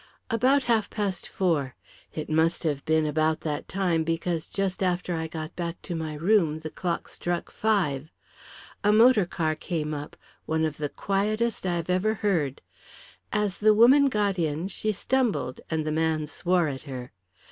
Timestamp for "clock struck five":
6.71-8.11